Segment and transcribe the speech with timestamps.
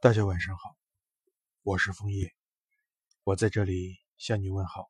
[0.00, 0.76] 大家晚上好，
[1.64, 2.32] 我是枫叶，
[3.24, 4.88] 我在这里向你问好。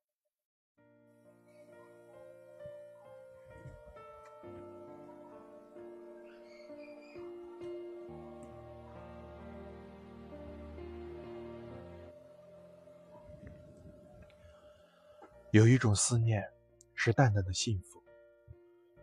[15.52, 16.52] 有一种思念
[16.95, 18.04] 是淡淡的幸福，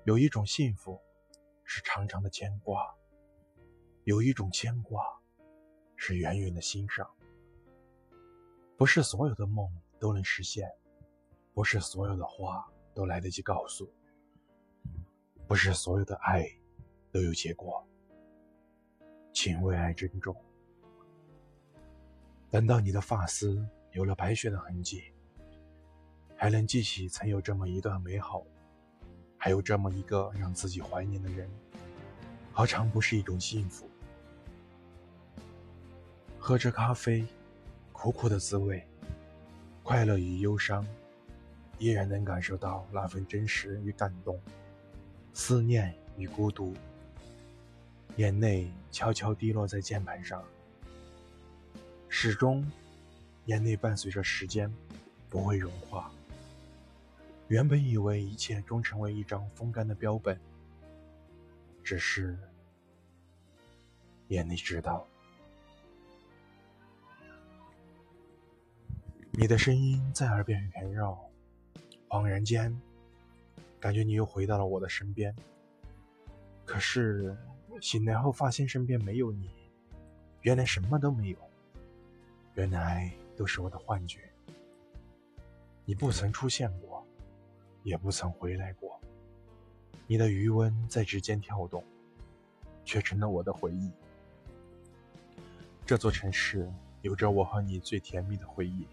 [0.03, 1.01] 有一种幸福
[1.63, 2.95] 是长长的牵挂，
[4.03, 5.14] 有一种牵挂。
[5.95, 7.09] 是远远的欣赏。
[8.77, 10.69] 不是所有的梦都能实现，
[11.53, 13.89] 不是所有的话都来得及告诉，
[15.47, 16.45] 不是所有的爱
[17.11, 17.85] 都有结果。
[19.31, 20.35] 请为爱珍重。
[22.49, 25.03] 等到你的发丝有了白雪的痕迹，
[26.37, 28.45] 还能记起曾有这么一段美好，
[29.37, 31.49] 还有这么一个让自己怀念的人，
[32.53, 33.89] 何尝不是一种幸福？
[36.47, 37.25] 喝着咖啡，
[37.91, 38.87] 苦苦的滋味，
[39.81, 40.85] 快乐与忧伤，
[41.79, 44.39] 依然能感受到那份真实与感动，
[45.33, 46.75] 思念与孤独，
[48.17, 50.45] 眼泪悄悄滴落在键盘上，
[52.09, 52.63] 始终，
[53.45, 54.71] 眼泪伴随着时间，
[55.31, 56.11] 不会融化。
[57.47, 60.39] 原本以为一切终成为一张风干的标本，
[61.83, 62.37] 只是，
[64.27, 65.07] 眼泪知道。
[69.37, 71.19] 你的声音在耳边环绕，
[72.07, 72.73] 恍然间，
[73.81, 75.35] 感觉你又回到了我的身边。
[76.63, 77.35] 可是
[77.81, 79.49] 醒来后发现身边没有你，
[80.43, 81.37] 原来什么都没有，
[82.53, 84.21] 原来都是我的幻觉。
[85.83, 87.05] 你不曾出现过，
[87.83, 88.97] 也不曾回来过。
[90.07, 91.83] 你的余温在指尖跳动，
[92.85, 93.91] 却成了我的回忆。
[95.85, 98.87] 这座城市有着我和你最甜蜜的回忆。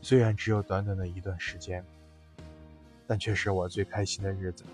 [0.00, 1.84] 虽然只有短短的一段时间，
[3.06, 4.64] 但却是我最开心的日子。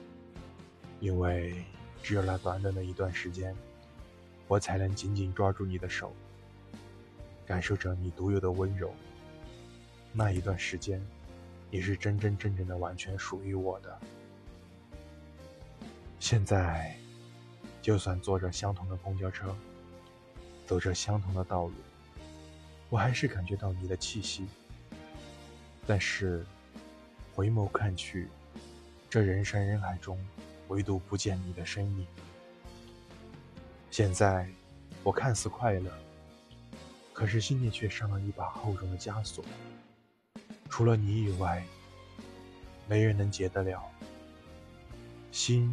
[1.01, 1.65] 因为
[2.03, 3.55] 只有那短短的一段时间，
[4.49, 6.15] 我才能紧紧抓住你的手，
[7.45, 8.95] 感受着你独有的温柔。
[10.13, 11.05] 那一段时间，
[11.71, 14.01] 你是真真正正的完全属于我的。
[16.21, 16.97] 现在，
[17.83, 19.55] 就算坐着相同的公交车，
[20.67, 21.75] 走着相同的道路，
[22.89, 24.47] 我还是感觉到你的气息。
[25.87, 26.45] 但是，
[27.35, 28.29] 回眸看去，
[29.11, 30.19] 这人山人海中，
[30.69, 32.07] 唯独不见你的身影。
[33.91, 34.49] 现在，
[35.03, 35.93] 我看似快乐，
[37.13, 39.45] 可是心里却上了一把厚重的枷锁。
[40.71, 41.63] 除了你以外，
[42.89, 43.85] 没人能解得了。
[45.31, 45.71] 心，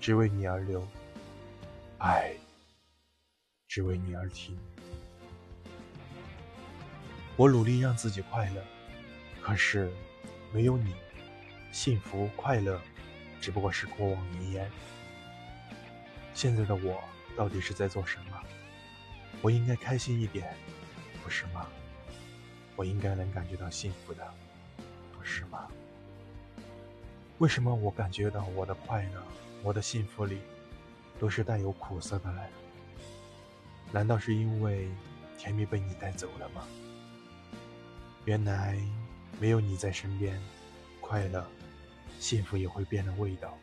[0.00, 0.80] 只为你而流；
[1.98, 2.34] 爱，
[3.68, 4.58] 只为你而停。
[7.36, 8.62] 我努力让自己快乐。
[9.46, 9.88] 可是，
[10.52, 10.92] 没有你，
[11.70, 12.82] 幸福快乐
[13.40, 14.68] 只不过是过往云烟。
[16.34, 17.00] 现在的我
[17.36, 18.42] 到底是在做什么？
[19.42, 20.52] 我应该开心一点，
[21.22, 21.68] 不是吗？
[22.74, 24.34] 我应该能感觉到幸福的，
[25.16, 25.68] 不是吗？
[27.38, 29.22] 为什么我感觉到我的快乐、
[29.62, 30.40] 我的幸福里
[31.20, 32.42] 都是带有苦涩的呢？
[33.92, 34.88] 难道是因为
[35.38, 36.66] 甜蜜被你带走了吗？
[38.24, 38.76] 原来。
[39.40, 40.40] 没有你在身边，
[41.00, 41.46] 快乐、
[42.18, 43.56] 幸福也会变了味道。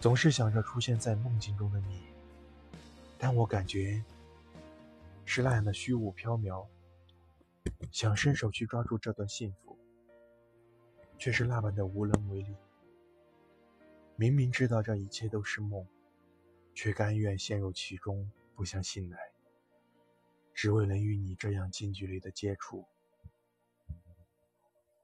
[0.00, 2.02] 总是想着出现在梦境中的你，
[3.18, 4.02] 但我感觉
[5.24, 6.66] 是那样的虚无缥缈。
[7.92, 9.76] 想伸手去抓住这段幸福，
[11.18, 12.54] 却是那般的无能为力。
[14.16, 15.86] 明明知道这一切都是梦，
[16.74, 19.18] 却甘愿陷入其中，不想醒来，
[20.54, 22.84] 只为能与你这样近距离的接触。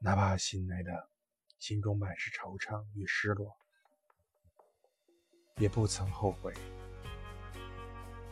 [0.04, 1.09] 哪怕醒来的
[1.59, 3.56] 心中满是惆怅与失落，
[5.56, 6.53] 也不曾后悔。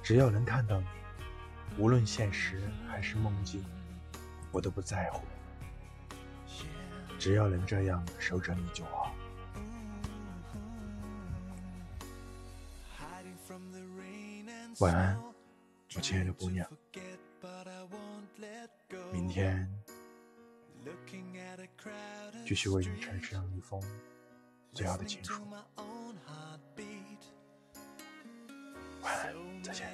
[0.03, 0.87] 只要能看到你，
[1.79, 3.65] 无论现实还是梦境，
[4.53, 5.25] 我都不在乎。
[7.19, 9.15] 只要能这样守着你就好。
[14.81, 15.19] 晚安，
[15.97, 16.71] 我亲爱的姑娘。
[19.11, 19.82] 明天。
[22.53, 23.83] 继续为你呈上一封
[24.75, 25.43] 最好的情书。
[29.01, 29.89] 晚安，再见。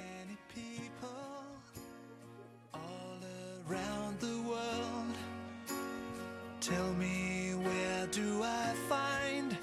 [6.59, 9.57] Tell me where do I find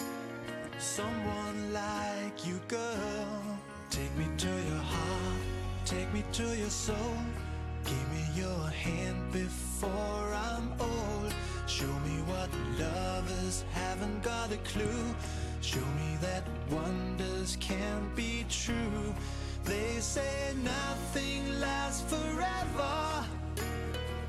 [0.80, 3.58] someone like you, girl?
[3.90, 5.26] Take me to your heart.
[6.36, 7.35] to your soul.
[14.72, 15.14] Clue.
[15.60, 19.14] Show me that wonders can't be true.
[19.64, 23.24] They say nothing lasts forever.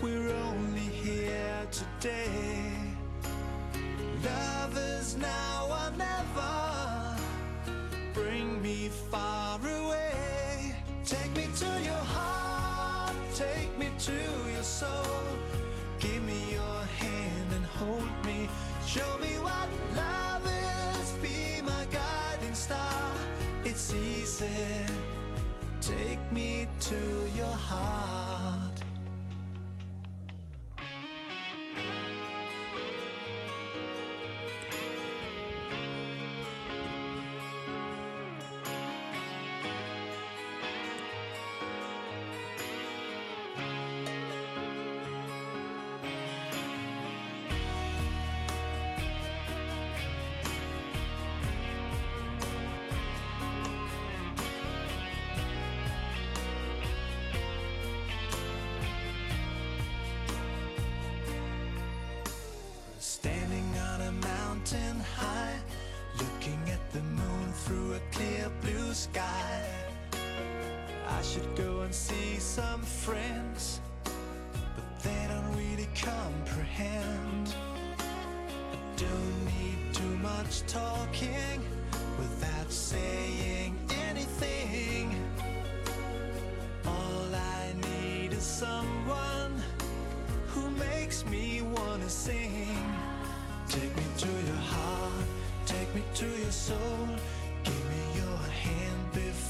[0.01, 2.71] We're only here today.
[4.23, 7.15] Lovers now or never.
[8.13, 10.75] Bring me far away.
[11.05, 13.15] Take me to your heart.
[13.35, 14.13] Take me to
[14.53, 15.06] your soul.
[67.67, 69.61] Through a clear blue sky.
[71.09, 77.53] I should go and see some friends, but they don't really comprehend.
[77.99, 81.59] I don't need too much talking
[82.17, 83.77] without saying
[84.07, 85.13] anything.
[86.85, 89.61] All I need is someone
[90.47, 92.77] who makes me wanna sing.
[93.67, 95.27] Take me to your heart,
[95.65, 97.09] take me to your soul.
[97.67, 99.46] Give me your hand before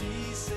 [0.00, 0.54] Easy.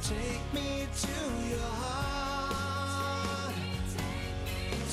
[0.00, 3.54] Take me to your heart.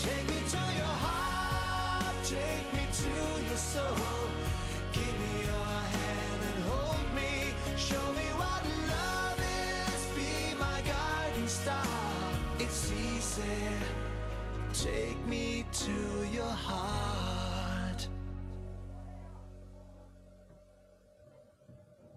[0.02, 3.12] Take me to your heart, take me to
[3.48, 4.30] your soul.
[4.94, 6.33] Give me your hand